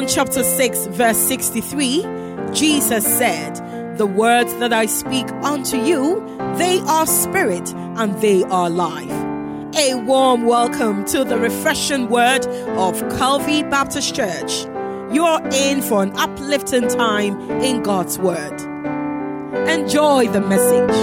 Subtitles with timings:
[0.00, 2.06] John chapter 6, verse 63,
[2.54, 6.24] Jesus said, The words that I speak unto you,
[6.56, 9.10] they are spirit and they are life.
[9.76, 12.46] A warm welcome to the refreshing word
[12.78, 14.64] of Calvary Baptist Church.
[15.12, 18.58] You're in for an uplifting time in God's word.
[19.68, 20.96] Enjoy the message.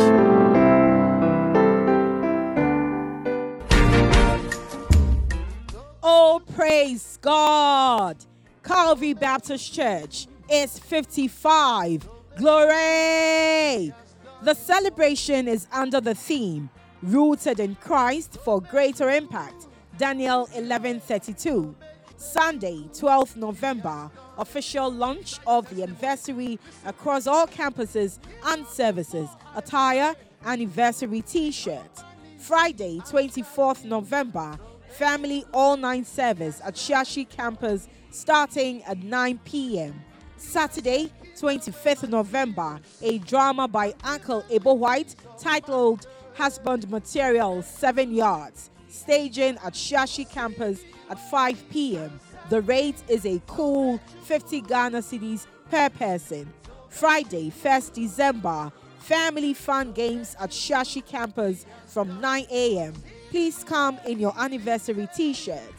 [6.01, 8.25] Oh, praise God.
[8.67, 12.09] Calvary Baptist Church is 55.
[12.35, 13.93] Glory.
[14.41, 16.69] The celebration is under the theme
[17.01, 19.67] Rooted in Christ for Greater Impact.
[19.97, 21.75] Daniel 11:32.
[22.17, 29.29] Sunday, 12th November, official launch of the anniversary across all campuses and services.
[29.55, 30.13] Attire
[30.45, 32.03] anniversary t-shirt.
[32.37, 40.03] Friday, 24th November, family all night service at Shashi campus starting at 9 p.m.
[40.37, 49.57] Saturday, 25th November, a drama by Uncle Ebo Whyte titled Husband Material 7 Yards, staging
[49.63, 52.19] at Shashi campus at 5 p.m.
[52.49, 56.51] The rate is a cool 50 Ghana cedis per person.
[56.89, 62.93] Friday, 1st December, family fun games at Shashi campus from 9 a.m.
[63.29, 65.76] Please come in your anniversary t shirts.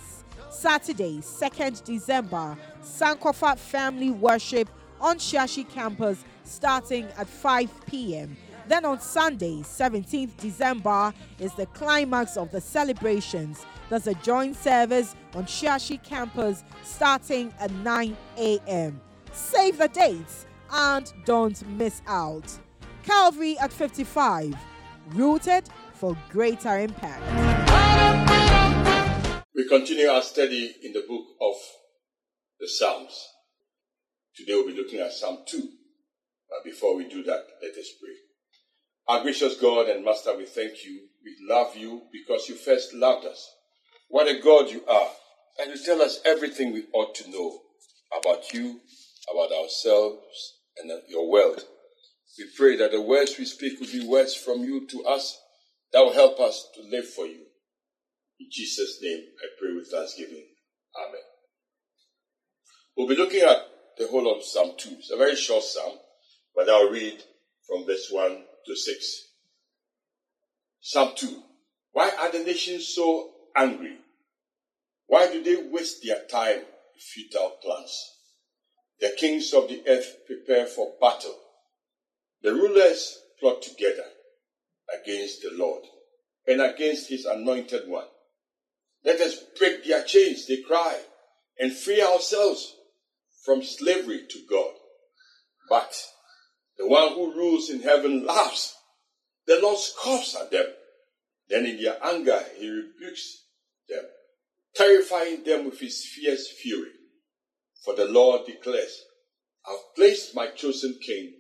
[0.50, 4.68] Saturday, 2nd December, Sankofa Family Worship
[5.00, 8.36] on Shashi campus starting at 5 p.m.
[8.66, 13.64] Then on Sunday, 17th December, is the climax of the celebrations.
[13.88, 19.00] There's a joint service on Shashi campus starting at 9 a.m.
[19.32, 22.58] Save the dates and don't miss out.
[23.04, 24.54] Calvary at 55,
[25.14, 27.47] rooted for greater impact.
[29.58, 31.56] We continue our study in the book of
[32.60, 33.26] the Psalms.
[34.36, 35.58] Today we'll be looking at Psalm 2.
[35.58, 38.14] But before we do that, let us pray.
[39.08, 41.08] Our gracious God and Master, we thank you.
[41.24, 43.52] We love you because you first loved us.
[44.06, 45.10] What a God you are.
[45.58, 47.58] And you tell us everything we ought to know
[48.16, 48.78] about you,
[49.28, 51.64] about ourselves, and your world.
[52.38, 55.36] We pray that the words we speak will be words from you to us
[55.92, 57.47] that will help us to live for you.
[58.40, 60.44] In Jesus' name, I pray with thanksgiving.
[60.96, 61.20] Amen.
[62.96, 63.58] We'll be looking at
[63.96, 64.90] the whole of Psalm 2.
[64.98, 65.98] It's a very short psalm,
[66.54, 67.22] but I'll read
[67.66, 69.28] from verse 1 to 6.
[70.80, 71.42] Psalm 2.
[71.92, 73.96] Why are the nations so angry?
[75.06, 77.92] Why do they waste their time in futile plans?
[79.00, 81.36] The kings of the earth prepare for battle.
[82.42, 84.06] The rulers plot together
[84.94, 85.82] against the Lord
[86.46, 88.06] and against his anointed one.
[89.08, 91.00] Let us break their chains, they cry,
[91.58, 92.74] and free ourselves
[93.42, 94.72] from slavery to God.
[95.70, 95.94] But
[96.76, 98.76] the one who rules in heaven laughs.
[99.46, 100.66] The Lord scoffs at them.
[101.48, 103.44] Then in their anger, he rebukes
[103.88, 104.04] them,
[104.74, 106.92] terrifying them with his fierce fury.
[107.82, 109.04] For the Lord declares,
[109.66, 111.32] I've placed my chosen king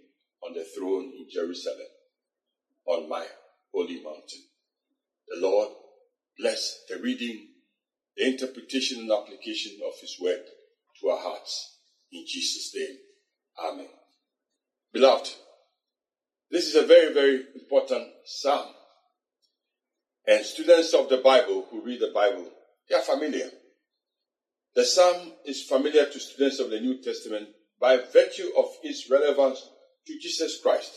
[0.42, 1.88] on the throne in Jerusalem,
[2.86, 3.26] on my
[3.74, 4.44] holy mountain.
[5.28, 5.68] The Lord
[6.38, 7.47] bless the reading,
[8.18, 10.42] the interpretation and application of his word
[11.00, 11.78] to our hearts.
[12.10, 12.96] In Jesus' name,
[13.64, 13.88] Amen.
[14.92, 15.28] Beloved,
[16.50, 18.66] this is a very, very important psalm.
[20.26, 22.50] And students of the Bible who read the Bible,
[22.88, 23.50] they are familiar.
[24.74, 27.48] The psalm is familiar to students of the New Testament
[27.80, 29.68] by virtue of its relevance
[30.06, 30.92] to Jesus Christ.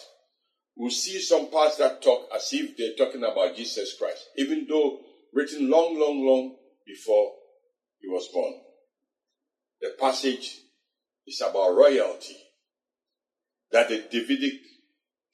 [0.75, 4.99] We'll see some parts that talk as if they're talking about Jesus Christ, even though
[5.33, 6.55] written long, long, long
[6.85, 7.33] before
[7.99, 8.53] he was born.
[9.81, 10.59] The passage
[11.27, 12.37] is about royalty
[13.71, 14.59] that the Davidic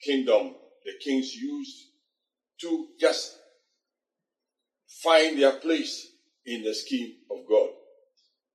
[0.02, 0.54] kingdom,
[0.84, 1.88] the kings used
[2.60, 3.36] to just
[5.02, 6.06] find their place
[6.46, 7.70] in the scheme of God.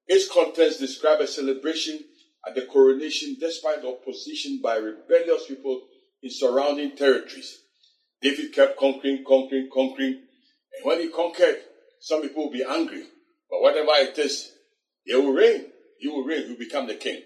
[0.08, 2.00] Its contents describe a celebration
[2.46, 5.84] at the coronation despite opposition by rebellious people
[6.22, 7.60] in surrounding territories.
[8.22, 10.14] David kept conquering, conquering, conquering.
[10.14, 11.60] And when he conquered,
[12.04, 13.06] some people will be angry.
[13.50, 14.52] But whatever it is,
[15.06, 15.68] he will reign.
[16.02, 16.42] You will reign.
[16.42, 17.22] You will become the king.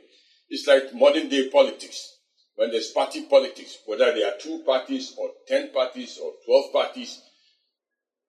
[0.49, 2.13] It's like modern day politics.
[2.53, 7.19] When there's party politics, whether there are two parties or 10 parties or 12 parties,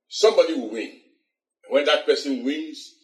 [0.08, 0.90] somebody will win.
[1.64, 2.94] And when that person wins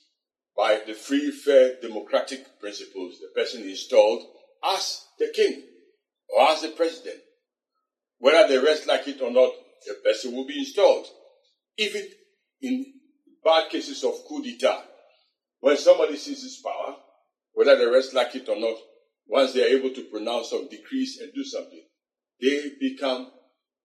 [0.56, 4.22] by the free, fair, democratic principles, the person is installed
[4.64, 5.64] as the king
[6.34, 7.20] or as the president.
[8.18, 9.52] Whether the rest like it or not,
[9.86, 11.06] the person will be installed.
[11.76, 12.08] Even
[12.62, 12.93] in
[13.44, 14.84] bad cases of coup d'etat,
[15.60, 16.96] when somebody seizes power,
[17.52, 18.76] whether the rest like it or not,
[19.26, 21.82] once they are able to pronounce some decrees and do something,
[22.40, 23.30] they become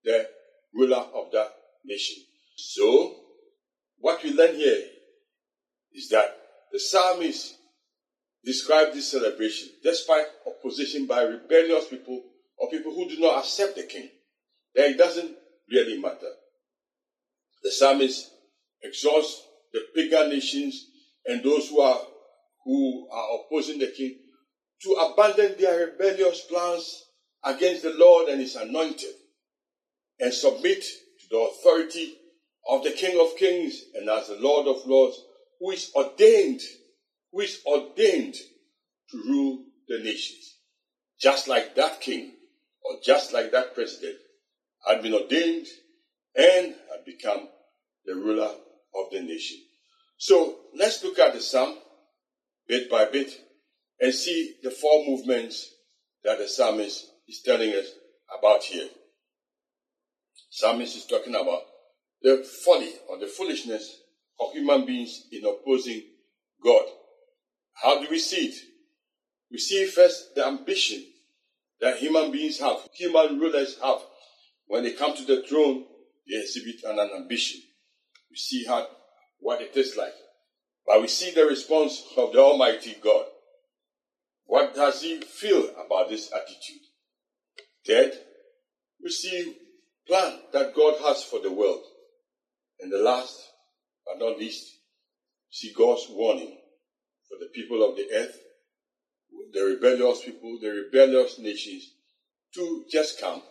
[0.04, 0.28] the
[0.74, 1.52] ruler of that
[1.84, 2.22] nation.
[2.56, 3.16] So,
[3.98, 4.82] what we learn here
[5.92, 6.36] is that
[6.72, 7.54] the psalmist
[8.44, 12.22] described this celebration despite opposition by rebellious people
[12.56, 14.08] or people who do not accept the king.
[14.74, 15.34] That it doesn't
[15.70, 16.30] really matter.
[17.62, 18.30] The psalmist
[18.82, 20.86] exhorts the pagan nations
[21.26, 22.00] and those who are
[22.64, 24.16] who are opposing the king
[24.82, 27.04] to abandon their rebellious plans
[27.44, 29.14] against the Lord and his anointed
[30.18, 32.14] and submit to the authority
[32.68, 35.18] of the King of Kings and as the Lord of Lords,
[35.58, 36.60] who is ordained,
[37.32, 38.34] who is ordained
[39.10, 40.56] to rule the nations.
[41.20, 42.32] Just like that king
[42.82, 44.16] or just like that president
[44.86, 45.66] had been ordained
[46.34, 47.48] and had become
[48.04, 48.54] the ruler
[48.94, 49.58] of the nation.
[50.16, 51.76] So let's look at the psalm
[52.68, 53.32] bit by bit
[54.00, 55.74] and see the four movements
[56.24, 57.86] that the psalmist is telling us
[58.38, 58.88] about here.
[60.50, 61.62] Psalmist is talking about
[62.22, 64.00] the folly or the foolishness
[64.40, 66.02] of human beings in opposing
[66.62, 66.84] God.
[67.74, 68.54] How do we see it?
[69.50, 71.04] We see first the ambition
[71.80, 73.98] that human beings have, human rulers have.
[74.66, 75.84] When they come to the throne,
[76.28, 77.60] they exhibit an, ambition.
[78.30, 78.86] We see how
[79.40, 80.14] what it is like.
[80.86, 83.26] But we see the response of the Almighty God.
[84.44, 86.82] What does he feel about this attitude?
[87.86, 88.12] Third,
[89.02, 89.56] we see
[90.06, 91.82] plan that God has for the world.
[92.80, 93.38] And the last
[94.04, 94.66] but not least,
[95.50, 96.56] see God's warning
[97.28, 98.36] for the people of the earth,
[99.52, 101.92] the rebellious people, the rebellious nations,
[102.54, 103.42] to just come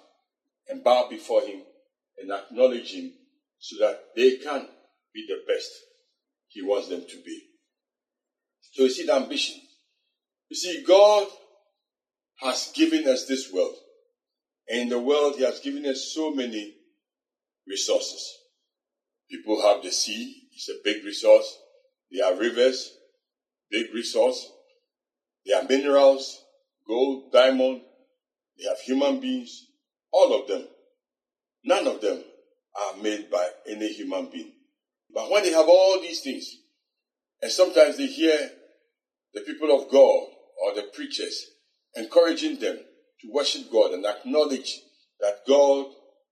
[0.68, 1.62] and bow before Him
[2.18, 3.14] and acknowledge Him
[3.60, 4.68] so that they can
[5.14, 5.70] be the best
[6.48, 7.42] He wants them to be.
[8.72, 9.60] So you see the ambition.
[10.50, 11.28] You see, God
[12.42, 13.76] has given us this world.
[14.68, 16.76] And in the world, He has given us so many
[17.68, 18.26] resources.
[19.30, 21.58] People have the sea, it's a big resource.
[22.12, 22.92] There are rivers,
[23.70, 24.50] big resource.
[25.46, 26.44] There are minerals,
[26.88, 27.82] gold, diamond.
[28.58, 29.68] They have human beings,
[30.12, 30.68] all of them.
[31.64, 32.24] None of them
[32.76, 34.52] are made by any human being.
[35.14, 36.46] But when they have all these things,
[37.42, 38.52] and sometimes they hear
[39.34, 40.28] the people of God
[40.62, 41.46] or the preachers
[41.96, 42.78] encouraging them
[43.22, 44.80] to worship God and acknowledge
[45.20, 45.88] that God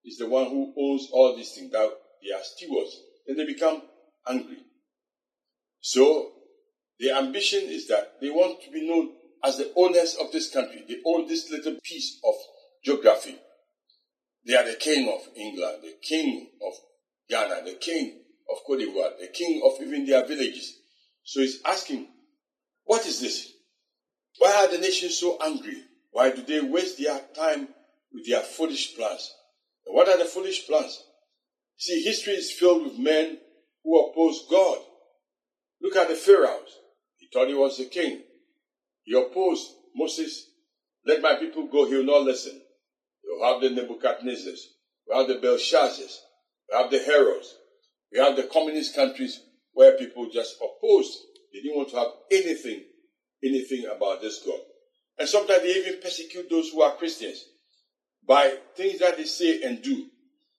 [0.06, 1.90] is the one who owns all these things, that
[2.24, 3.82] they are stewards, then they become
[4.28, 4.58] angry.
[5.82, 6.32] So,
[7.00, 9.12] their ambition is that they want to be known
[9.44, 10.84] as the owners of this country.
[10.88, 12.34] They own this little piece of
[12.84, 13.38] geography.
[14.48, 16.74] They are the king of England, the king of
[17.30, 20.74] Ghana, the king of Cote d'Ivoire, the king of even their villages.
[21.24, 22.08] So he's asking,
[22.86, 23.52] what is this?
[24.38, 25.84] Why are the nations so angry?
[26.12, 27.68] Why do they waste their time
[28.14, 29.34] with their foolish plans?
[29.86, 31.04] And what are the foolish plans?
[31.76, 33.40] See, history is filled with men
[33.84, 34.78] who oppose God.
[35.82, 36.72] Look at the Pharaohs.
[37.18, 38.22] He thought he was the king.
[39.04, 40.48] He opposed Moses.
[41.06, 41.86] Let my people go.
[41.86, 42.62] He will not listen.
[43.38, 44.60] You have the Nebuchadnezzars.
[45.08, 46.16] We have the Belshazzars.
[46.70, 47.56] We have the Herods.
[48.12, 49.42] We have the communist countries
[49.74, 51.16] where people just opposed.
[51.54, 52.84] They didn't want to have anything,
[53.44, 54.60] anything about this God.
[55.20, 57.44] And sometimes they even persecute those who are Christians
[58.28, 60.08] by things that they say and do.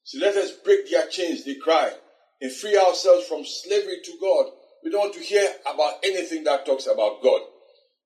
[0.05, 1.93] So let us break their chains, they cry,
[2.41, 4.47] and free ourselves from slavery to God.
[4.85, 7.41] We don't want to hear about anything that talks about God.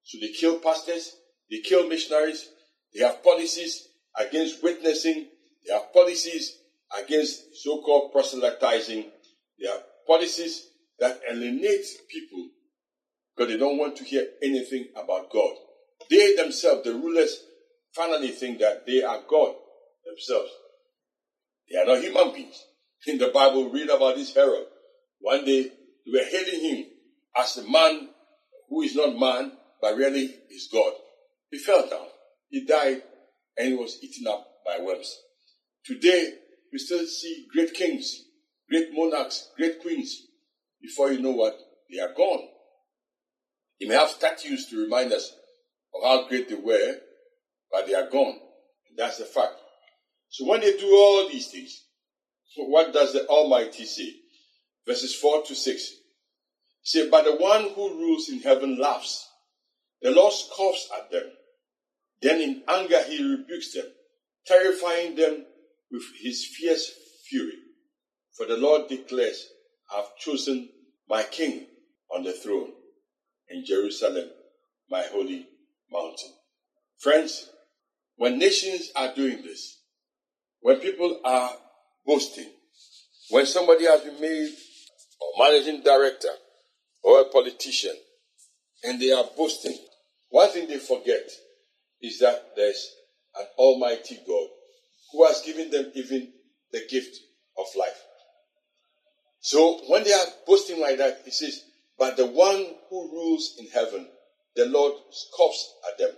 [0.05, 1.15] So they kill pastors,
[1.51, 2.49] they kill missionaries,
[2.95, 3.89] they have policies
[4.19, 5.29] against witnessing,
[5.67, 6.59] they have policies
[6.99, 9.11] against so-called proselytizing,
[9.59, 12.49] they have policies that alienate people
[13.35, 15.55] because they don't want to hear anything about God.
[16.11, 17.39] They themselves, the rulers,
[17.95, 19.55] finally think that they are God
[20.05, 20.51] themselves.
[21.71, 22.63] They are not human beings.
[23.07, 24.67] In the Bible, read about this Herod.
[25.21, 25.63] One day,
[26.05, 26.87] they were hailing him
[27.37, 28.09] as a man
[28.69, 30.93] who is not man, but really is God.
[31.51, 32.07] He fell down.
[32.49, 33.03] He died
[33.57, 35.15] and he was eaten up by worms.
[35.85, 36.35] Today,
[36.73, 38.25] we still see great kings,
[38.71, 40.23] great monarchs, great queens.
[40.81, 41.55] Before you know what,
[41.91, 42.49] they are gone.
[43.81, 45.33] They may have statues to remind us
[45.95, 46.97] of how great they were,
[47.71, 48.39] but they are gone.
[48.89, 49.55] And that's the fact.
[50.29, 51.85] So when they do all these things,
[52.57, 54.15] what does the Almighty say?
[54.87, 55.93] Verses 4 to 6.
[56.83, 59.29] Say, but the one who rules in heaven laughs.
[60.01, 61.31] The Lord scoffs at them.
[62.23, 63.87] Then in anger he rebukes them,
[64.47, 65.45] terrifying them
[65.91, 66.91] with his fierce
[67.29, 67.59] fury.
[68.37, 69.49] For the Lord declares,
[69.93, 70.69] I have chosen
[71.09, 71.67] my king
[72.15, 72.71] on the throne
[73.51, 74.31] in Jerusalem,
[74.89, 75.47] my holy
[75.91, 76.31] mountain.
[76.99, 77.51] Friends,
[78.17, 79.81] when nations are doing this,
[80.61, 81.51] when people are
[82.07, 82.51] boasting,
[83.31, 86.29] when somebody has been made a managing director
[87.03, 87.97] or a politician
[88.85, 89.77] and they are boasting,
[90.31, 91.29] one thing they forget
[92.03, 92.93] is that there's
[93.39, 94.49] an almighty God
[95.13, 96.29] who has given them even
[96.73, 97.21] the gift
[97.57, 97.99] of life.
[99.41, 101.63] So when they are boasting like that, he says,
[101.99, 104.09] But the one who rules in heaven,
[104.55, 106.11] the Lord scoffs at them.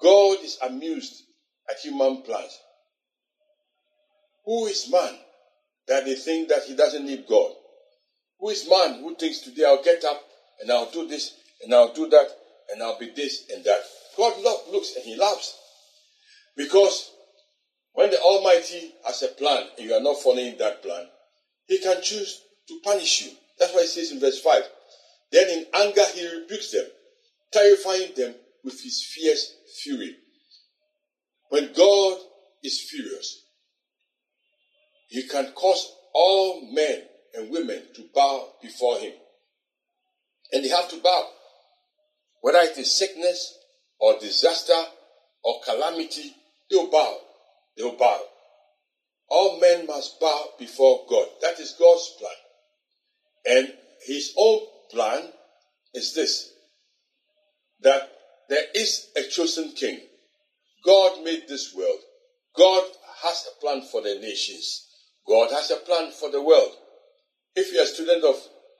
[0.00, 1.22] God is amused
[1.68, 2.56] at human plans.
[4.44, 5.18] Who is man
[5.86, 7.50] that they think that he doesn't need God?
[8.38, 10.22] Who is man who thinks today I'll get up
[10.60, 12.28] and I'll do this and I'll do that
[12.70, 13.82] and I'll be this and that?
[14.18, 15.56] God looks and he laughs.
[16.56, 17.12] Because
[17.92, 21.06] when the Almighty has a plan and you are not following that plan,
[21.66, 23.30] he can choose to punish you.
[23.58, 24.62] That's why it says in verse 5
[25.30, 26.86] Then in anger he rebukes them,
[27.52, 28.34] terrifying them
[28.64, 30.16] with his fierce fury.
[31.50, 32.18] When God
[32.62, 33.42] is furious,
[35.06, 37.02] he can cause all men
[37.34, 39.12] and women to bow before him.
[40.52, 41.28] And they have to bow.
[42.40, 43.57] Whether it is sickness
[43.98, 44.80] or disaster
[45.42, 46.34] or calamity,
[46.70, 47.18] they'll bow.
[47.76, 48.20] They'll bow.
[49.28, 51.26] All men must bow before God.
[51.42, 53.56] That is God's plan.
[53.58, 53.72] And
[54.06, 55.32] his own plan
[55.94, 56.52] is this
[57.80, 58.10] that
[58.48, 60.00] there is a chosen king.
[60.84, 62.00] God made this world.
[62.56, 62.84] God
[63.22, 64.86] has a plan for the nations.
[65.26, 66.72] God has a plan for the world.
[67.54, 68.36] If you're a student of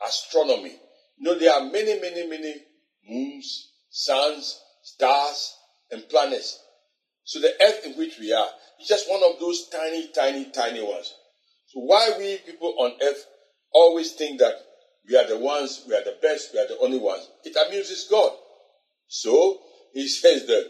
[0.06, 0.76] astronomy,
[1.16, 2.54] you know there are many, many, many
[3.08, 4.58] moons, suns,
[4.94, 5.56] stars,
[5.90, 6.58] and planets.
[7.24, 8.48] So the earth in which we are
[8.80, 11.12] is just one of those tiny, tiny, tiny ones.
[11.66, 13.24] So why we people on earth
[13.72, 14.54] always think that
[15.06, 18.06] we are the ones, we are the best, we are the only ones, it amuses
[18.10, 18.32] God.
[19.08, 19.60] So
[19.92, 20.66] he says that,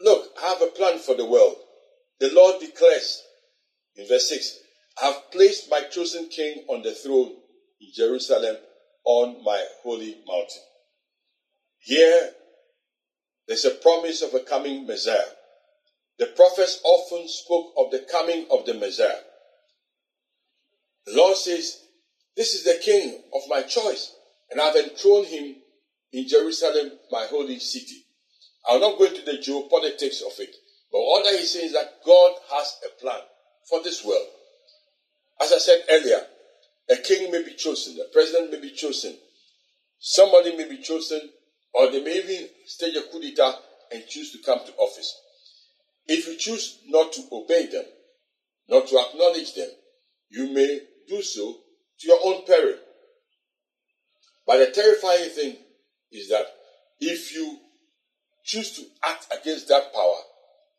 [0.00, 1.56] look, I have a plan for the world.
[2.18, 3.22] The Lord declares
[3.96, 4.58] in verse 6,
[5.00, 7.32] I have placed my chosen king on the throne
[7.80, 8.56] in Jerusalem
[9.04, 10.62] on my holy mountain.
[11.78, 12.30] Here,
[13.50, 15.26] there's a promise of a coming Messiah.
[16.20, 19.18] The prophets often spoke of the coming of the Messiah.
[21.04, 21.80] The Lord says,
[22.36, 24.14] This is the king of my choice,
[24.52, 25.56] and I've enthroned him
[26.12, 28.04] in Jerusalem, my holy city.
[28.68, 30.54] I'll not go into the geopolitics of it,
[30.92, 33.22] but all that he's saying is that God has a plan
[33.68, 34.28] for this world.
[35.40, 36.24] As I said earlier,
[36.88, 39.16] a king may be chosen, a president may be chosen,
[39.98, 41.30] somebody may be chosen,
[41.74, 43.58] or they may even stage a coup d'etat
[43.92, 45.14] and choose to come to office.
[46.06, 47.84] If you choose not to obey them,
[48.68, 49.68] not to acknowledge them,
[50.28, 51.58] you may do so
[52.00, 52.76] to your own peril.
[54.46, 55.56] But the terrifying thing
[56.10, 56.46] is that
[56.98, 57.58] if you
[58.44, 60.18] choose to act against that power,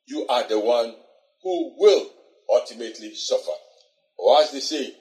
[0.06, 0.96] you are the one
[1.44, 2.10] who will
[2.50, 3.52] ultimately suffer.
[4.18, 4.94] Or as they say,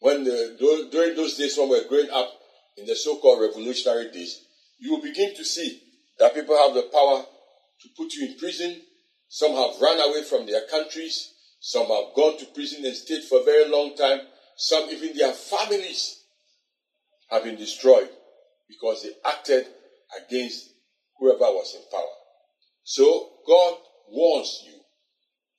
[0.00, 0.56] when the,
[0.90, 2.30] during those days when we're growing up
[2.76, 4.44] in the so-called revolutionary days,
[4.78, 5.82] you will begin to see
[6.18, 7.24] that people have the power
[7.82, 8.80] to put you in prison.
[9.28, 11.34] Some have run away from their countries.
[11.60, 14.20] Some have gone to prison and stayed for a very long time.
[14.56, 16.22] Some, even their families,
[17.30, 18.08] have been destroyed
[18.68, 19.66] because they acted
[20.26, 20.70] against
[21.18, 22.06] whoever was in power.
[22.84, 23.74] So God
[24.08, 24.80] warns you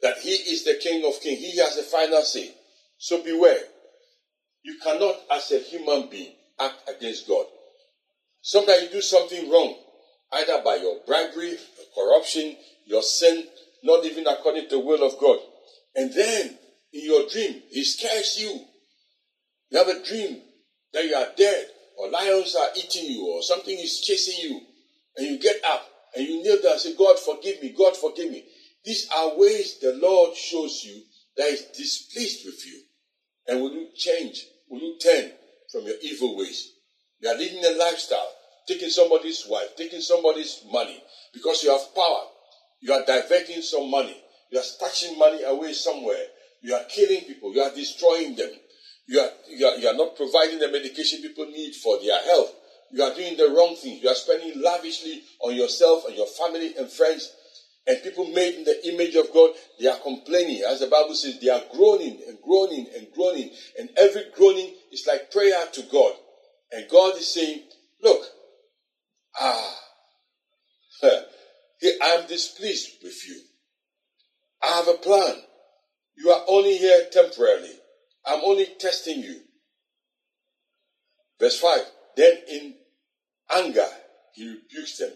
[0.02, 1.40] that He is the King of Kings.
[1.40, 2.54] He has the final say.
[2.98, 3.60] So beware.
[4.64, 7.46] You cannot, as a human being, act against God.
[8.42, 9.76] Sometimes you do something wrong,
[10.34, 12.56] either by your bribery, your corruption,
[12.86, 13.46] your sin,
[13.84, 15.40] not even according to the will of God.
[15.96, 16.58] And then,
[16.94, 18.66] in your dream, He scares you.
[19.70, 20.42] You have a dream
[20.94, 21.68] that you are dead,
[21.98, 24.62] or lions are eating you, or something is chasing you,
[25.18, 28.32] and you get up and you kneel down and say, God, forgive me, God, forgive
[28.32, 28.44] me.
[28.84, 31.04] These are ways the Lord shows you
[31.38, 32.82] that He's displeased with you.
[33.48, 34.46] And will you change?
[34.70, 35.32] Will you turn
[35.72, 36.72] from your evil ways?
[37.20, 38.32] You are living a lifestyle,
[38.68, 41.02] taking somebody's wife, taking somebody's money
[41.34, 42.24] because you have power.
[42.80, 44.22] You are diverting some money.
[44.50, 46.26] You are stashing money away somewhere.
[46.62, 47.54] You are killing people.
[47.54, 48.52] You are destroying them.
[49.08, 52.54] You are, you are, you are not providing the medication people need for their health.
[52.92, 54.00] You are doing the wrong thing.
[54.02, 57.30] You are spending lavishly on yourself and your family and friends
[57.90, 59.50] and people made in the image of God,
[59.80, 60.62] they are complaining.
[60.62, 63.50] As the Bible says, they are groaning and groaning and groaning.
[63.78, 66.14] And every groaning is like prayer to God.
[66.72, 67.64] And God is saying,
[68.02, 68.24] Look,
[69.40, 69.76] ah,
[71.04, 71.26] I
[72.02, 73.42] am displeased with you.
[74.62, 75.36] I have a plan.
[76.16, 77.74] You are only here temporarily.
[78.26, 79.42] I'm only testing you.
[81.40, 81.82] Verse 5
[82.18, 82.76] Then in
[83.52, 83.88] anger,
[84.34, 85.12] he rebukes them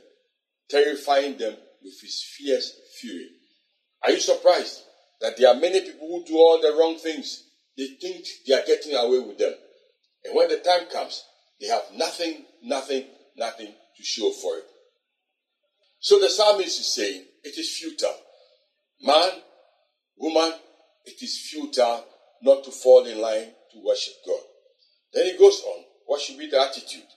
[0.70, 3.30] terrifying them with his fierce fury.
[4.04, 4.82] Are you surprised
[5.22, 7.44] that there are many people who do all the wrong things?
[7.78, 9.54] They think they are getting away with them.
[10.24, 11.24] And when the time comes,
[11.64, 13.06] they have nothing, nothing,
[13.38, 14.66] nothing to show for it.
[15.98, 18.18] So the psalmist is saying, it is futile.
[19.02, 19.30] Man,
[20.18, 20.60] woman,
[21.06, 22.06] it is futile
[22.42, 24.42] not to fall in line to worship God.
[25.14, 25.86] Then he goes on.
[26.06, 27.08] What should be the attitude?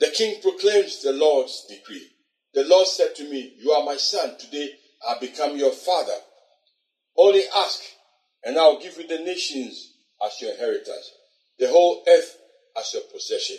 [0.00, 2.08] The king proclaims the Lord's decree.
[2.52, 4.36] The Lord said to me, You are my son.
[4.40, 4.70] Today
[5.08, 6.16] I become your father.
[7.16, 7.80] Only ask,
[8.42, 9.92] and I will give you the nations
[10.26, 11.12] as your inheritance,
[11.60, 12.38] the whole earth
[12.78, 13.56] as your possession.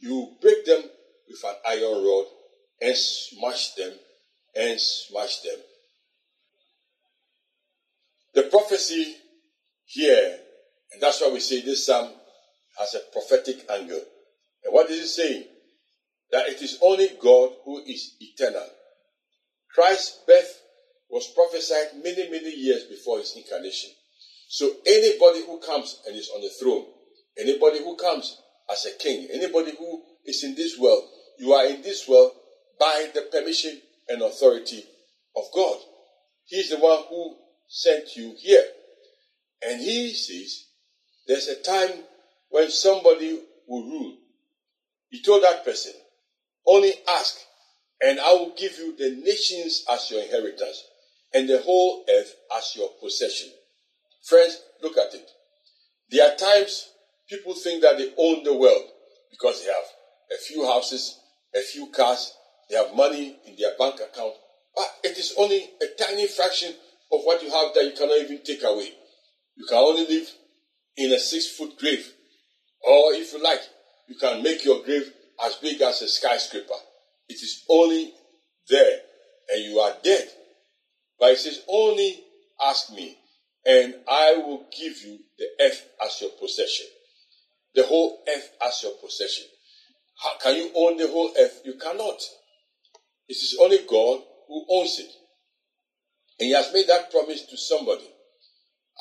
[0.00, 0.82] You break them
[1.28, 2.26] with an iron rod
[2.80, 3.92] and smash them
[4.54, 5.58] and smash them.
[8.34, 9.16] The prophecy
[9.86, 10.38] here,
[10.92, 12.12] and that's why we say this psalm
[12.78, 14.02] has a prophetic angle.
[14.64, 15.44] And what is it saying?
[16.32, 18.66] That it is only God who is eternal.
[19.74, 20.60] Christ's birth
[21.08, 23.90] was prophesied many, many years before his incarnation.
[24.48, 26.84] So anybody who comes and is on the throne,
[27.38, 31.04] anybody who comes as a king, anybody who is in this world,
[31.38, 32.32] you are in this world
[32.78, 34.84] by the permission and authority
[35.36, 35.78] of God.
[36.44, 37.36] He's the one who
[37.68, 38.64] sent you here.
[39.66, 40.64] And he says
[41.26, 42.04] there's a time
[42.50, 44.16] when somebody will rule.
[45.08, 45.92] He told that person,
[46.66, 47.36] only ask,
[48.02, 50.82] and I will give you the nations as your inheritance
[51.32, 53.48] and the whole earth as your possession.
[54.24, 55.28] Friends, look at it.
[56.10, 56.88] There are times
[57.28, 58.84] people think that they own the world
[59.30, 59.84] because they have
[60.32, 61.18] a few houses,
[61.54, 62.32] a few cars,
[62.68, 64.34] they have money in their bank account,
[64.74, 66.74] but it is only a tiny fraction
[67.12, 68.92] of what you have that you cannot even take away.
[69.56, 70.28] You can only live
[70.96, 72.12] in a six foot grave.
[72.82, 73.62] Or if you like,
[74.08, 75.10] you can make your grave
[75.44, 76.74] as big as a skyscraper.
[77.28, 78.12] It is only
[78.68, 78.98] there
[79.48, 80.28] and you are dead.
[81.18, 82.22] But it says, only
[82.62, 83.16] ask me
[83.64, 86.86] and I will give you the earth as your possession.
[87.76, 89.44] The whole earth as your possession.
[90.16, 91.60] How can you own the whole earth?
[91.62, 92.20] You cannot.
[93.28, 95.10] It is only God who owns it.
[96.40, 98.10] And he has made that promise to somebody.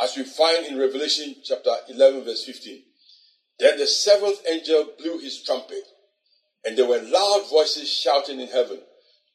[0.01, 2.81] As we find in Revelation chapter 11 verse 15.
[3.59, 5.83] Then the seventh angel blew his trumpet
[6.65, 8.81] and there were loud voices shouting in heaven.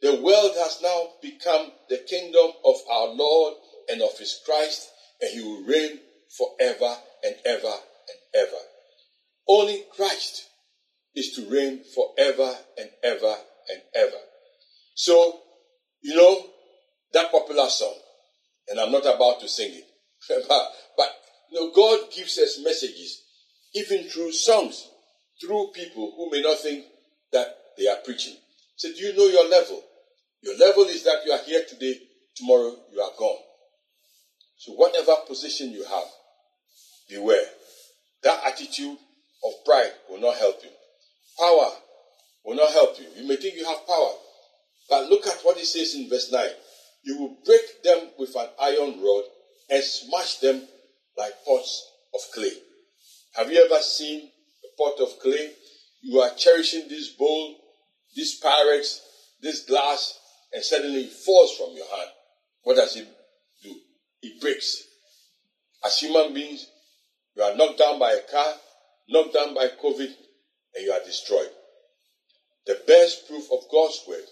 [0.03, 3.55] The world has now become the kingdom of our Lord
[3.89, 7.69] and of his Christ and he will reign forever and ever
[8.09, 8.59] and ever.
[9.51, 10.49] Only Christ
[11.17, 13.35] is to reign forever and ever
[13.69, 14.21] and ever.
[14.95, 15.41] So,
[16.03, 16.47] you know,
[17.13, 17.97] that popular song,
[18.69, 19.85] and I'm not about to sing it,
[20.49, 21.09] but, but
[21.51, 23.23] you know, God gives us messages,
[23.75, 24.89] even through songs,
[25.41, 26.85] through people who may not think
[27.33, 28.37] that they are preaching.
[28.77, 29.83] So, do you know your level?
[30.43, 31.99] Your level is that you are here today,
[32.37, 33.43] tomorrow you are gone.
[34.59, 36.07] So, whatever position you have,
[37.09, 37.47] beware.
[38.23, 38.99] That attitude
[39.45, 40.71] of pride will not help you.
[41.39, 41.71] Power
[42.45, 43.07] will not help you.
[43.17, 44.13] You may think you have power,
[44.89, 46.47] but look at what he says in verse 9.
[47.03, 49.25] You will break them with an iron rod
[49.71, 50.63] and smash them
[51.17, 52.53] like pots of clay.
[53.37, 54.29] Have you ever seen
[54.65, 55.53] a pot of clay?
[56.03, 57.57] You are cherishing this bowl,
[58.17, 58.99] this pyrex,
[59.41, 60.19] this glass,
[60.53, 62.11] and suddenly it falls from your hand.
[62.63, 63.09] What does it
[63.63, 63.75] do?
[64.23, 64.83] It breaks.
[65.85, 66.67] As human beings,
[67.37, 68.55] you are knocked down by a car,
[69.11, 70.13] knocked down by COVID,
[70.75, 71.51] and you are destroyed.
[72.67, 74.25] The best proof of God's word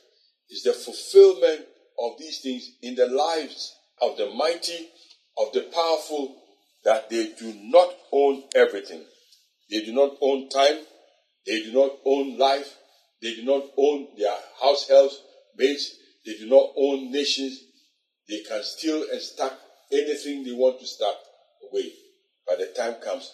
[0.51, 1.67] is the fulfillment
[1.99, 4.88] of these things in the lives of the mighty,
[5.38, 6.37] of the powerful,
[6.85, 9.03] that they do not own everything.
[9.71, 10.79] They do not own time.
[11.47, 12.77] They do not own life.
[13.21, 15.21] They do not own their house helps,
[15.57, 15.95] mates.
[16.25, 17.61] They do not own nations.
[18.29, 19.53] They can steal and stack
[19.93, 21.14] anything they want to stack
[21.71, 21.91] away
[22.47, 23.33] But the time comes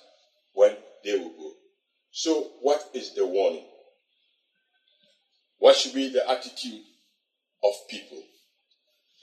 [0.52, 1.52] when they will go.
[2.10, 3.66] So, what is the warning?
[5.58, 6.82] What should be the attitude
[7.62, 8.22] of people?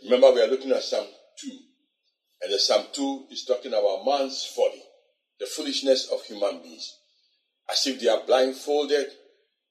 [0.04, 1.08] Remember, we are looking at Psalm
[1.42, 1.52] 2.
[2.44, 4.82] And the Psalm 2 is talking about man's folly,
[5.40, 6.98] the foolishness of human beings.
[7.72, 9.08] As if they are blindfolded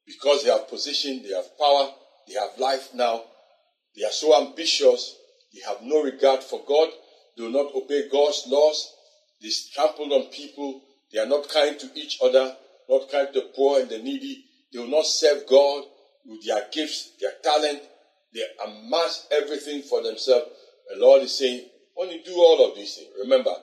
[0.06, 1.90] because they have position, they have power,
[2.28, 3.22] they have life now.
[3.96, 5.16] They are so ambitious,
[5.52, 6.90] they have no regard for God,
[7.40, 8.92] will not obey God's laws,
[9.42, 12.52] they trample on people, they are not kind to each other,
[12.88, 15.84] not kind to the poor and the needy, they will not serve God
[16.24, 17.80] with their gifts, their talent,
[18.32, 20.46] they amass everything for themselves.
[20.88, 21.64] The Lord is saying,
[22.10, 23.54] you do all of these things, remember,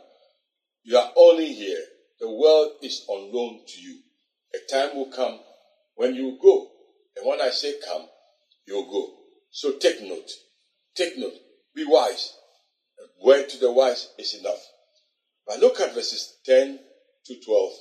[0.83, 1.83] you are only here.
[2.19, 3.97] The world is on loan to you.
[4.55, 5.39] A time will come
[5.95, 6.67] when you will go.
[7.17, 8.07] And when I say come,
[8.65, 9.11] you'll go.
[9.51, 10.31] So take note.
[10.95, 11.35] Take note.
[11.75, 12.31] Be wise.
[12.99, 14.65] A word to the wise is enough.
[15.45, 16.79] But look at verses 10
[17.27, 17.71] to 12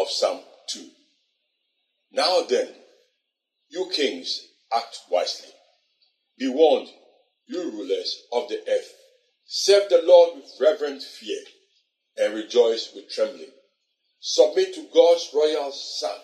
[0.00, 0.88] of Psalm 2.
[2.12, 2.68] Now then,
[3.68, 4.40] you kings,
[4.74, 5.48] act wisely.
[6.38, 6.88] Be warned,
[7.46, 8.94] you rulers of the earth.
[9.46, 11.42] Serve the Lord with reverent fear
[12.16, 13.52] and rejoice with trembling.
[14.20, 16.18] Submit to God's royal Son,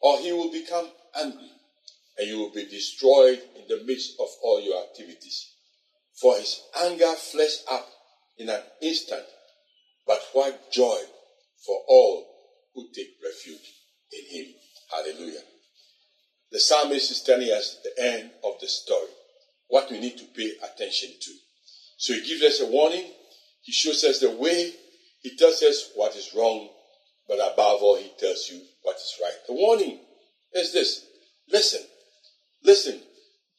[0.00, 0.88] or he will become
[1.20, 1.50] angry
[2.18, 5.52] and you will be destroyed in the midst of all your activities.
[6.20, 7.88] For his anger flares up
[8.38, 9.24] in an instant,
[10.06, 10.98] but what joy
[11.66, 12.26] for all
[12.74, 13.72] who take refuge
[14.12, 14.54] in him.
[14.90, 15.42] Hallelujah.
[16.50, 19.08] The psalmist is telling us the end of the story,
[19.68, 21.30] what we need to pay attention to.
[21.96, 23.10] So he gives us a warning,
[23.62, 24.74] he shows us the way,
[25.20, 26.68] he tells us what is wrong,
[27.26, 29.32] but above all, he tells you what is right.
[29.46, 29.98] The warning
[30.52, 31.06] is this
[31.50, 31.80] listen,
[32.62, 33.00] listen,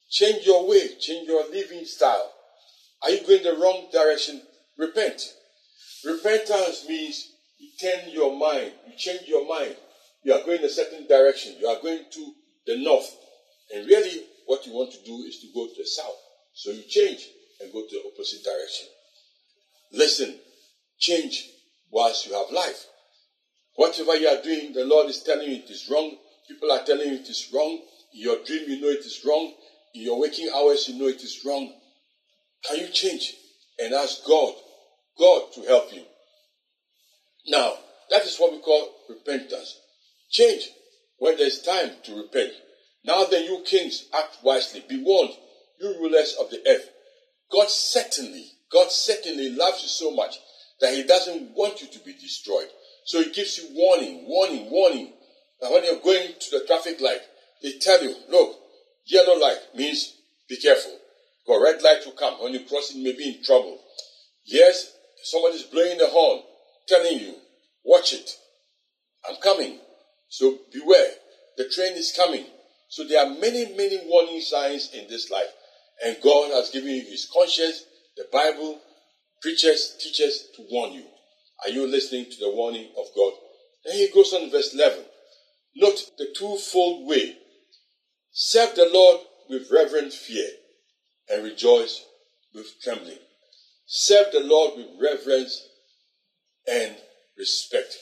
[0.09, 2.31] change your way, change your living style.
[3.01, 4.41] Are you going the wrong direction?
[4.77, 5.33] Repent.
[6.05, 9.75] Repentance means you turn your mind, you change your mind.
[10.23, 11.55] You are going a certain direction.
[11.59, 12.33] You are going to
[12.65, 13.09] the north.
[13.73, 16.15] And really, what you want to do is to go to the south.
[16.53, 17.27] So you change
[17.59, 18.87] and go to the opposite direction.
[19.91, 20.35] Listen,
[20.99, 21.49] change
[21.91, 22.85] whilst you have life.
[23.75, 26.15] Whatever you are doing, the Lord is telling you it is wrong.
[26.47, 27.79] People are telling you it is wrong.
[28.13, 29.53] In your dream, you know it is wrong.
[29.93, 31.73] In your waking hours, you know it is wrong.
[32.65, 33.33] Can you change
[33.79, 34.53] and ask God,
[35.17, 36.03] God to help you?
[37.47, 37.73] Now,
[38.09, 39.79] that is what we call repentance.
[40.29, 40.69] Change
[41.17, 42.53] when there is time to repent.
[43.05, 44.83] Now then, you kings, act wisely.
[44.87, 45.33] Be warned,
[45.79, 46.89] you rulers of the earth.
[47.51, 50.37] God certainly, God certainly loves you so much
[50.79, 52.67] that He doesn't want you to be destroyed.
[53.05, 55.13] So He gives you warning, warning, warning.
[55.61, 57.21] And when you're going to the traffic light,
[57.61, 58.57] they tell you, look,
[59.05, 60.15] yellow light means
[60.47, 60.91] be careful.
[61.45, 62.41] Got red light will come.
[62.41, 63.79] When you cross it, you may be in trouble.
[64.45, 66.41] Yes, somebody's blowing the horn,
[66.87, 67.35] telling you,
[67.83, 68.29] watch it.
[69.27, 69.79] I'm coming.
[70.27, 71.11] So beware.
[71.57, 72.45] The train is coming.
[72.89, 75.49] So there are many, many warning signs in this life.
[76.03, 77.83] And God has given you his conscience,
[78.17, 78.79] the Bible,
[79.41, 81.05] preachers, teachers to warn you.
[81.63, 83.33] Are you listening to the warning of God?
[83.85, 85.03] Then he goes on verse 11.
[85.75, 87.37] Note the twofold way.
[88.31, 90.47] Serve the Lord with reverent fear
[91.29, 92.03] and rejoice
[92.53, 93.19] with trembling.
[93.85, 95.67] Serve the Lord with reverence
[96.67, 96.95] and
[97.37, 97.95] respect.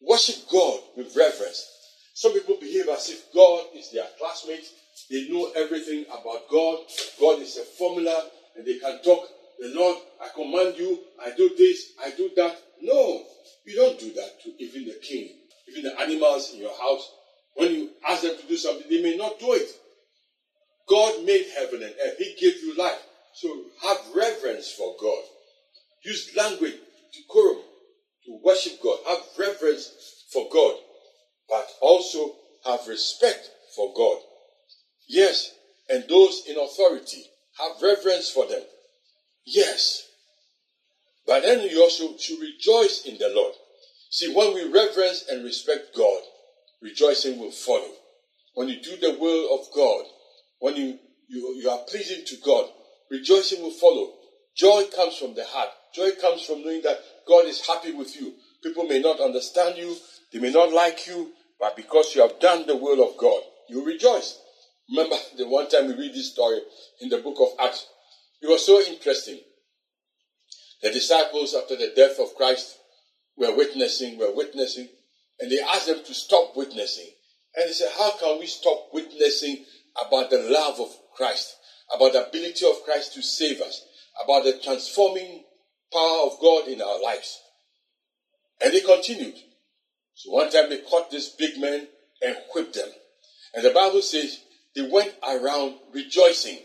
[0.00, 1.66] Worship God with reverence.
[2.14, 4.66] Some people behave as if God is their classmate.
[5.10, 6.78] They know everything about God.
[7.20, 8.24] God is a formula
[8.56, 9.26] and they can talk.
[9.58, 12.56] The Lord, I command you, I do this, I do that.
[12.80, 13.24] No,
[13.64, 15.30] you don't do that to even the king,
[15.68, 17.08] even the animals in your house.
[17.54, 19.68] When you ask them to do something, they may not do it.
[20.88, 22.18] God made heaven and earth.
[22.18, 23.00] He gave you life.
[23.34, 23.48] So
[23.82, 25.22] have reverence for God.
[26.04, 26.74] Use language,
[27.12, 27.62] decorum,
[28.24, 28.98] to worship God.
[29.08, 29.90] Have reverence
[30.32, 30.76] for God,
[31.48, 34.18] but also have respect for God.
[35.08, 35.52] Yes,
[35.88, 37.24] and those in authority,
[37.58, 38.62] have reverence for them.
[39.44, 40.08] Yes.
[41.26, 43.54] But then you also should rejoice in the Lord.
[44.10, 46.22] See, when we reverence and respect God,
[46.80, 47.90] rejoicing will follow.
[48.54, 50.04] When you do the will of God,
[50.58, 50.98] when you,
[51.28, 52.68] you, you are pleasing to God,
[53.10, 54.12] rejoicing will follow.
[54.56, 55.70] Joy comes from the heart.
[55.94, 58.34] Joy comes from knowing that God is happy with you.
[58.62, 59.96] People may not understand you,
[60.32, 63.84] they may not like you, but because you have done the will of God, you
[63.84, 64.38] rejoice.
[64.88, 66.60] Remember the one time we read this story
[67.00, 67.86] in the book of Acts?
[68.40, 69.40] It was so interesting.
[70.82, 72.76] The disciples, after the death of Christ,
[73.36, 74.88] were witnessing, were witnessing,
[75.38, 77.08] and they asked them to stop witnessing.
[77.54, 79.64] And they said, How can we stop witnessing
[80.06, 81.54] about the love of Christ,
[81.94, 83.84] about the ability of Christ to save us,
[84.24, 85.44] about the transforming
[85.92, 87.38] power of God in our lives?
[88.62, 89.34] And they continued.
[90.14, 91.88] So one time they caught this big man
[92.22, 92.88] and whipped them.
[93.54, 94.38] And the Bible says
[94.74, 96.58] they went around rejoicing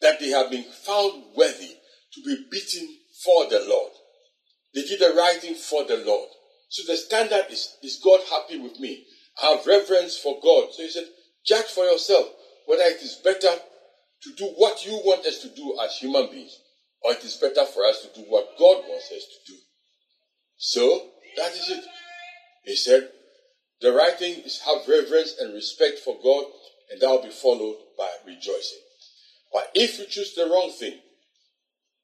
[0.00, 1.76] that they have been found worthy
[2.14, 2.88] to be beaten
[3.24, 3.92] for the Lord.
[4.74, 6.28] They did the right thing for the Lord.
[6.68, 9.06] So the standard is, is God happy with me?
[9.42, 10.68] I have reverence for God.
[10.72, 11.04] So he said,
[11.46, 12.26] judge for yourself
[12.66, 13.54] whether it is better
[14.22, 16.58] to do what you want us to do as human beings,
[17.04, 19.58] or it is better for us to do what God wants us to do.
[20.56, 21.84] So that is it.
[22.64, 23.08] He said,
[23.80, 26.44] the right thing is have reverence and respect for God,
[26.90, 28.78] and that will be followed by rejoicing.
[29.52, 30.98] But if you choose the wrong thing,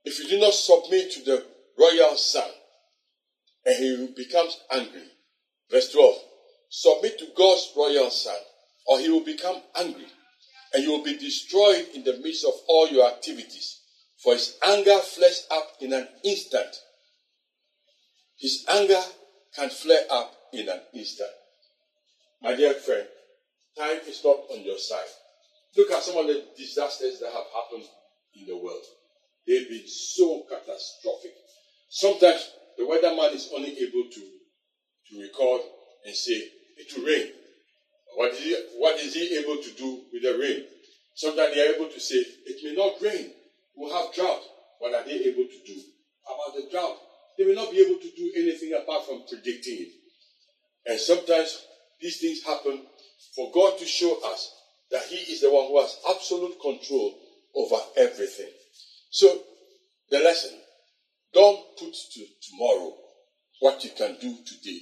[0.05, 1.45] if you do not submit to the
[1.79, 2.49] royal son,
[3.65, 5.09] and he becomes angry,
[5.71, 6.15] verse 12,
[6.69, 8.39] submit to God's royal son,
[8.87, 10.07] or he will become angry.
[10.73, 13.80] and you will be destroyed in the midst of all your activities.
[14.23, 16.77] For his anger flares up in an instant.
[18.39, 19.03] His anger
[19.55, 21.31] can flare up in an instant.
[22.43, 23.07] My dear friend,
[23.77, 25.09] time is not on your side.
[25.77, 27.85] Look at some of the disasters that have happened
[28.35, 28.85] in the world.
[29.47, 31.33] They've been so catastrophic.
[31.89, 35.63] Sometimes the weatherman is only able to, to record
[36.05, 36.43] and say,
[36.77, 37.33] it will rain.
[38.17, 40.65] What is, he, what is he able to do with the rain?
[41.15, 43.33] Sometimes they are able to say, it may not rain.
[43.77, 44.43] We'll have drought.
[44.79, 45.81] What are they able to do
[46.25, 46.97] about the drought?
[47.37, 49.93] They will not be able to do anything apart from predicting it.
[50.87, 51.63] And sometimes
[52.01, 52.83] these things happen
[53.35, 54.53] for God to show us
[54.91, 57.15] that He is the one who has absolute control
[57.55, 58.51] over everything.
[59.11, 59.43] So,
[60.11, 60.59] the lesson
[61.33, 62.95] don't put to tomorrow
[63.61, 64.81] what you can do today,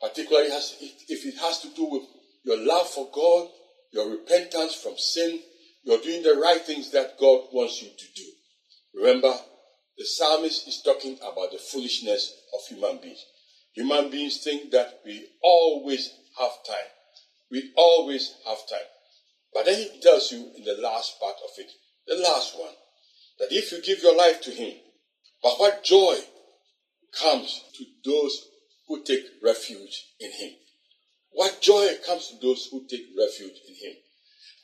[0.00, 2.02] particularly if it has to do with
[2.44, 3.48] your love for God,
[3.92, 5.40] your repentance from sin,
[5.86, 8.26] you're doing the right things that God wants you to do.
[8.94, 9.32] Remember,
[9.96, 13.24] the psalmist is talking about the foolishness of human beings.
[13.74, 16.90] Human beings think that we always have time.
[17.50, 18.88] We always have time.
[19.54, 21.70] But then he tells you in the last part of it,
[22.06, 22.74] the last one,
[23.38, 24.74] that if you give your life to him,
[25.42, 26.16] but what joy
[27.12, 28.48] comes to those
[28.88, 30.50] who take refuge in him.
[31.30, 33.96] What joy comes to those who take refuge in him.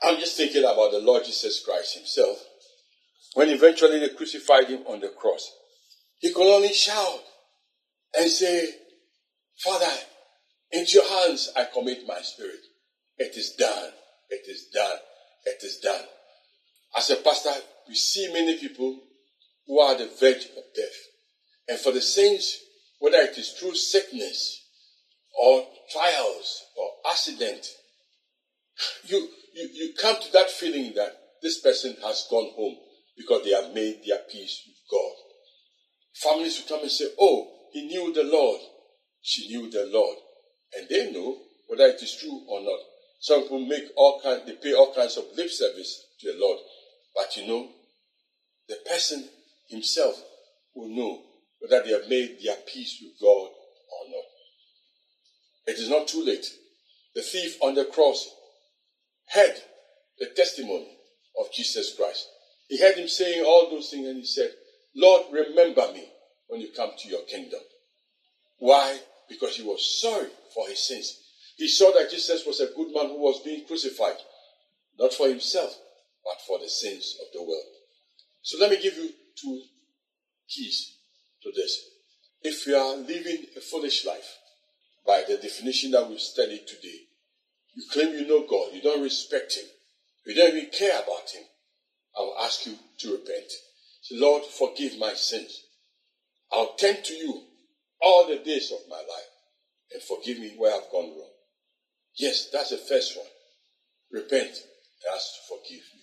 [0.05, 2.38] I'm just thinking about the Lord Jesus Christ himself.
[3.35, 5.51] When eventually they crucified him on the cross,
[6.19, 7.21] he could only shout
[8.19, 8.69] and say,
[9.59, 9.93] Father,
[10.73, 12.61] into your hands I commit my spirit.
[13.19, 13.91] It is done.
[14.31, 14.97] It is done.
[15.45, 16.05] It is done.
[16.97, 17.53] As a pastor,
[17.88, 19.01] we see many people
[19.67, 20.99] who are at the verge of death.
[21.69, 22.59] And for the saints,
[22.99, 24.62] whether it is through sickness
[25.41, 27.67] or trials or accident,
[29.05, 31.12] you, you, you come to that feeling that
[31.43, 32.77] this person has gone home
[33.17, 35.12] because they have made their peace with God.
[36.15, 38.61] Families will come and say, Oh, he knew the Lord.
[39.23, 40.17] She knew the Lord.
[40.77, 41.38] And they know
[41.69, 42.79] whether it is true or not.
[43.21, 46.59] Some people make all kinds, they pay all kinds of lip service to the Lord.
[47.15, 47.69] But you know,
[48.69, 49.29] the person
[49.69, 50.21] himself
[50.75, 51.23] will know
[51.61, 54.25] whether they have made their peace with God or not.
[55.67, 56.47] It is not too late.
[57.15, 58.29] The thief on the cross
[59.35, 59.55] heard
[60.18, 60.99] the testimony
[61.38, 62.29] of Jesus Christ.
[62.68, 64.51] He heard him saying all those things and he said,
[64.95, 66.07] Lord, remember me
[66.49, 67.61] when you come to your kingdom.
[68.59, 68.99] Why?
[69.29, 71.18] Because he was sorry for his sins.
[71.57, 74.16] He saw that Jesus was a good man who was being crucified,
[74.99, 75.75] not for himself,
[76.25, 77.64] but for the sins of the world.
[78.42, 79.62] So let me give you two
[80.49, 80.97] keys
[81.42, 81.88] to this.
[82.42, 84.38] If you are living a foolish life,
[85.07, 87.01] by the definition that we've studied today,
[87.75, 89.67] you claim you know God, you don't respect Him,
[90.27, 91.45] you don't even care about Him,
[92.17, 93.51] I will ask you to repent.
[94.03, 95.63] Say, Lord, forgive my sins.
[96.51, 97.45] I'll tend to you
[98.01, 99.31] all the days of my life
[99.93, 101.31] and forgive me where I've gone wrong.
[102.17, 103.27] Yes, that's the first one.
[104.11, 106.03] Repent and ask to forgive me.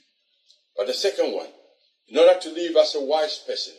[0.75, 1.49] But the second one,
[2.07, 3.73] in order to live as a wise person,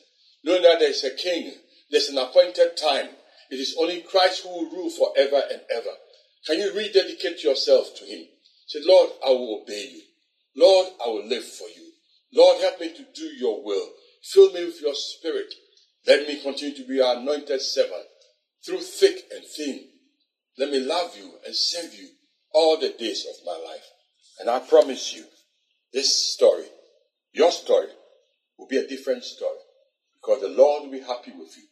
[0.45, 1.53] knowing that there is a king,
[1.91, 3.09] there's an appointed time.
[3.51, 5.91] It is only Christ who will rule forever and ever.
[6.47, 8.27] Can you rededicate yourself to him?
[8.67, 10.03] Say, Lord, I will obey you.
[10.57, 11.93] Lord, I will live for you.
[12.33, 13.89] Lord, help me to do your will.
[14.23, 15.53] Fill me with your spirit.
[16.07, 18.05] Let me continue to be your anointed servant
[18.65, 19.85] through thick and thin.
[20.59, 22.09] Let me love you and serve you
[22.53, 23.85] all the days of my life.
[24.39, 25.25] And I promise you,
[25.93, 26.65] this story,
[27.33, 27.89] your story,
[28.59, 29.59] will be a different story
[30.21, 31.65] because the Lord will be happy with you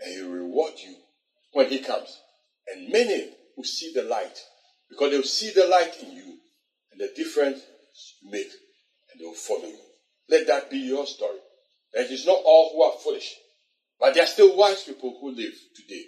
[0.00, 0.94] and He will reward you
[1.52, 2.20] when He comes.
[2.72, 4.38] And many will see the light
[4.88, 6.38] because they will see the light in you
[6.92, 7.60] and the difference
[8.22, 8.50] you make
[9.12, 9.78] and they will follow you.
[10.28, 11.38] Let that be your story.
[11.92, 13.34] It is not all who are foolish,
[14.00, 16.04] but there are still wise people who live today.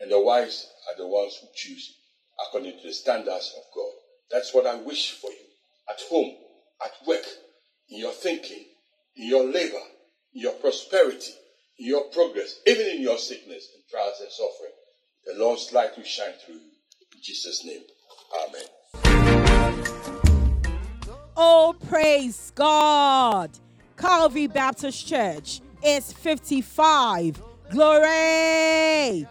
[0.00, 1.96] And the wise are the ones who choose
[2.46, 3.92] according to the standards of God.
[4.30, 5.36] That's what I wish for you.
[5.88, 6.34] At home,
[6.84, 7.24] at work,
[7.88, 8.64] in your thinking,
[9.16, 9.82] in your labor,
[10.34, 11.32] in your prosperity,
[11.78, 14.72] in your progress, even in your sickness and trials and suffering.
[15.26, 16.73] The Lord's light will shine through you.
[17.24, 17.80] Jesus' name.
[18.46, 18.66] Amen.
[21.34, 23.50] Oh, praise God.
[23.96, 27.42] Calvary Baptist Church is 55.
[27.70, 29.26] Glory.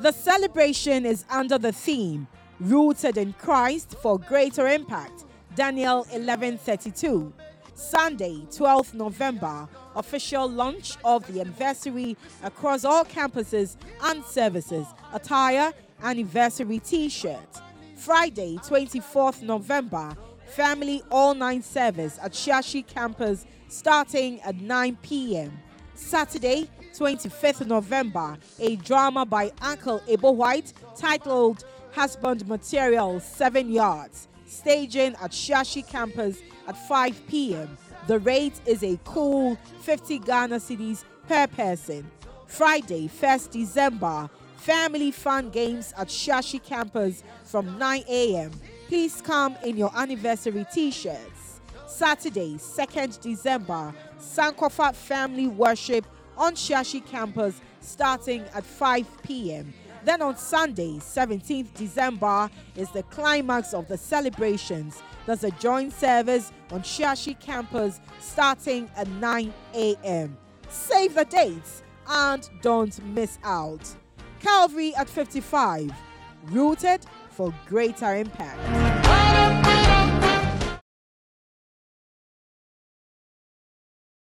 [0.00, 2.28] The celebration is under the theme
[2.60, 5.24] Rooted in Christ for Greater Impact.
[5.54, 7.32] Daniel 11:32.
[7.74, 14.86] Sunday, 12th November, official launch of the anniversary across all campuses and services.
[15.12, 17.60] Attire anniversary t-shirt.
[17.96, 25.58] Friday, 24th November, family all night service at Shashi campus starting at 9 p.m.
[25.94, 35.14] Saturday, 25th November, a drama by Uncle Ebo Whyte titled Husband Material 7 Yards, staging
[35.20, 37.76] at Shashi campus at 5 p.m.
[38.06, 42.10] The rate is a cool 50 Ghana cedis per person.
[42.46, 48.50] Friday, 1st December, family fun games at Shashi campus from 9 a.m.
[48.88, 51.60] Please come in your anniversary t shirts.
[51.86, 59.72] Saturday, 2nd December, Sankofa family worship on Shashi campus starting at 5 p.m.
[60.04, 65.02] Then on Sunday, 17th December, is the climax of the celebrations.
[65.26, 70.36] There's a joint service on Shashi campus starting at 9 a.m.
[70.68, 73.96] Save the dates and don't miss out.
[74.40, 75.90] Calvary at 55,
[76.50, 78.87] rooted for greater impact.